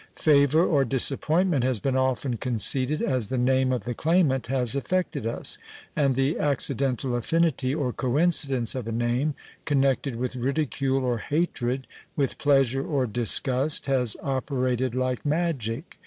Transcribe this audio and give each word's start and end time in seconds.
Favour 0.17 0.65
or 0.65 0.83
disappointment 0.83 1.63
has 1.63 1.79
been 1.79 1.95
often 1.95 2.35
conceded 2.37 3.03
as 3.03 3.27
the 3.27 3.37
name 3.37 3.71
of 3.71 3.83
the 3.85 3.93
claimant 3.93 4.47
has 4.47 4.75
affected 4.75 5.27
us; 5.27 5.59
and 5.95 6.15
the 6.15 6.39
accidental 6.39 7.15
affinity 7.15 7.75
or 7.75 7.93
coincidence 7.93 8.73
of 8.73 8.87
a 8.87 8.91
name, 8.91 9.35
connected 9.63 10.15
with 10.15 10.35
ridicule 10.35 11.05
or 11.05 11.19
hatred, 11.19 11.85
with 12.15 12.39
pleasure 12.39 12.83
or 12.83 13.05
disgust, 13.05 13.85
has 13.85 14.17
operated 14.23 14.95
like 14.95 15.23
magic. 15.23 15.99